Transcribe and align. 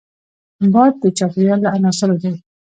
باد 0.73 0.93
د 1.03 1.05
چاپېریال 1.17 1.59
له 1.63 1.69
عناصرو 1.75 2.15
دی 2.21 2.33